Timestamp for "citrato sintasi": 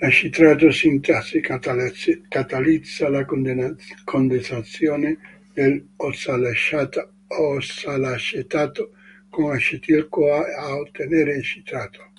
0.16-1.38